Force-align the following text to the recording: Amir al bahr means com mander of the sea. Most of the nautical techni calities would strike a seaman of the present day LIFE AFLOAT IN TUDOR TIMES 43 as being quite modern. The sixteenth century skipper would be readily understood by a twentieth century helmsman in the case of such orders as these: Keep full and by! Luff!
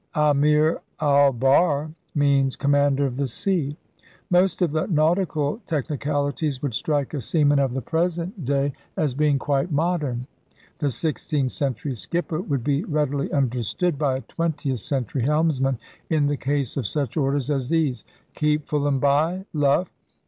Amir 0.15 0.81
al 0.99 1.31
bahr 1.31 1.91
means 2.15 2.55
com 2.55 2.71
mander 2.71 3.05
of 3.05 3.17
the 3.17 3.27
sea. 3.27 3.77
Most 4.31 4.63
of 4.63 4.71
the 4.71 4.87
nautical 4.87 5.59
techni 5.67 5.99
calities 5.99 6.59
would 6.63 6.73
strike 6.73 7.13
a 7.13 7.21
seaman 7.21 7.59
of 7.59 7.75
the 7.75 7.83
present 7.83 8.43
day 8.43 8.63
LIFE 8.63 8.63
AFLOAT 8.63 8.63
IN 8.63 8.69
TUDOR 8.71 8.79
TIMES 8.79 9.13
43 9.13 9.13
as 9.13 9.19
being 9.19 9.39
quite 9.39 9.71
modern. 9.71 10.27
The 10.79 10.89
sixteenth 10.89 11.51
century 11.51 11.93
skipper 11.93 12.41
would 12.41 12.63
be 12.63 12.83
readily 12.85 13.31
understood 13.31 13.99
by 13.99 14.15
a 14.17 14.21
twentieth 14.21 14.79
century 14.79 15.21
helmsman 15.21 15.77
in 16.09 16.25
the 16.25 16.35
case 16.37 16.77
of 16.77 16.87
such 16.87 17.15
orders 17.15 17.51
as 17.51 17.69
these: 17.69 18.03
Keep 18.33 18.65
full 18.65 18.87
and 18.87 18.99
by! 18.99 19.45
Luff! 19.53 19.91